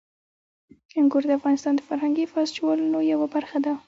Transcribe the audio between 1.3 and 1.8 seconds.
افغانستان